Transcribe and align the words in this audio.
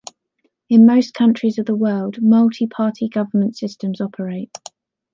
In 0.67 0.87
most 0.87 1.13
countries 1.13 1.59
of 1.59 1.67
the 1.67 1.75
world, 1.75 2.23
multi-party 2.23 3.07
government 3.07 3.55
systems 3.55 4.01
operate. 4.01 4.51